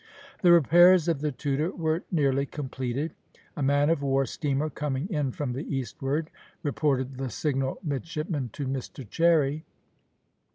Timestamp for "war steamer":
4.01-4.67